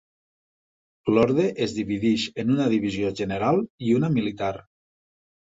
[1.15, 4.53] L'ordre es divideix en una divisió general i una militar.